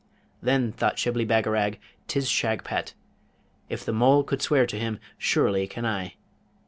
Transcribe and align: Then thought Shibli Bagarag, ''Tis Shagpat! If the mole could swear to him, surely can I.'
Then 0.41 0.71
thought 0.71 0.97
Shibli 0.97 1.25
Bagarag, 1.27 1.77
''Tis 2.07 2.27
Shagpat! 2.27 2.95
If 3.69 3.85
the 3.85 3.93
mole 3.93 4.23
could 4.23 4.41
swear 4.41 4.65
to 4.65 4.79
him, 4.79 4.97
surely 5.19 5.67
can 5.67 5.85
I.' 5.85 6.15